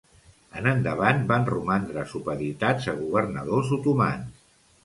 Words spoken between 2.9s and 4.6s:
a governadors otomans.